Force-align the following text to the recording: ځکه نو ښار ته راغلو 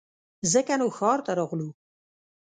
ځکه 0.53 0.73
نو 0.79 0.87
ښار 0.97 1.19
ته 1.25 1.31
راغلو 1.39 1.69